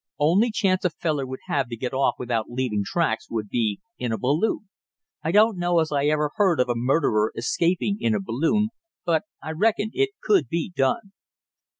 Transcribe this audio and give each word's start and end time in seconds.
Only 0.17 0.49
chance 0.49 0.83
a 0.83 0.89
feller 0.89 1.27
would 1.27 1.41
have 1.45 1.67
to 1.69 1.77
get 1.77 1.93
off 1.93 2.15
without 2.17 2.49
leaving 2.49 2.81
tracks 2.83 3.29
would 3.29 3.49
be 3.49 3.81
in 3.99 4.11
a 4.11 4.17
balloon; 4.17 4.67
I 5.23 5.31
don't 5.31 5.59
know 5.59 5.77
as 5.77 5.91
I 5.91 6.07
ever 6.07 6.31
heard 6.37 6.59
of 6.59 6.69
a 6.69 6.75
murderer 6.75 7.31
escaping 7.35 7.97
in 7.99 8.15
a 8.15 8.19
balloon, 8.19 8.69
but 9.05 9.25
I 9.43 9.51
reckon 9.51 9.91
it 9.93 10.09
could 10.25 10.47
be 10.49 10.71
done." 10.75 11.11